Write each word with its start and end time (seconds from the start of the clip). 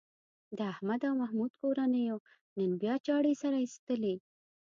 د 0.57 0.59
احمد 0.73 1.01
او 1.07 1.13
محمود 1.21 1.51
کورنیو 1.61 2.17
نن 2.57 2.71
بیا 2.81 2.95
چاړې 3.05 3.33
سره 3.41 3.57
ایستلې. 3.63 4.15